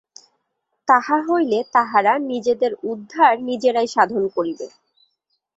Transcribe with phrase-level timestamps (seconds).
[0.87, 4.67] তাহা হইলে তাহারা নিজেদের উদ্ধার নিজেরাই সাধন করিবে।